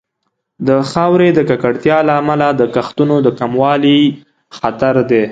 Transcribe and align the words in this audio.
د 0.67 0.69
خاورې 0.91 1.29
د 1.33 1.39
ککړتیا 1.49 1.97
له 2.07 2.13
امله 2.21 2.47
د 2.53 2.61
کښتونو 2.75 3.15
د 3.25 3.27
کموالي 3.39 3.99
خطر 4.57 4.95
دی. 5.09 5.23